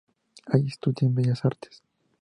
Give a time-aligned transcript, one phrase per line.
[0.47, 1.83] Allí estudia Bellas Artes.